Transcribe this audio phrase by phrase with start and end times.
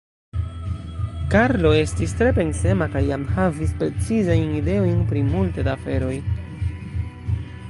[1.33, 6.15] Karlo estis tre pensema kaj jam havis precizajn ideojn pri multe da aferoj.